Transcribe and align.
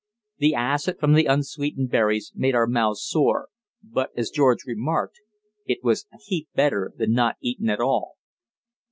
The 0.39 0.55
acid 0.55 0.97
from 0.99 1.13
the 1.13 1.27
unsweetened 1.27 1.91
berries 1.91 2.31
made 2.33 2.55
our 2.55 2.65
mouths 2.65 3.03
sore, 3.03 3.49
but, 3.83 4.09
as 4.17 4.31
George 4.31 4.63
remarked, 4.65 5.19
"it 5.67 5.83
was 5.83 6.07
a 6.11 6.17
heap 6.17 6.47
better 6.55 6.91
than 6.97 7.13
not 7.13 7.35
eatin' 7.39 7.69
at 7.69 7.79
all." 7.79 8.15